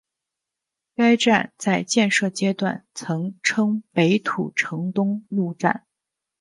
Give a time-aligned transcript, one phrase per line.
[0.95, 5.85] 该站在建设阶段曾称北土城东路站。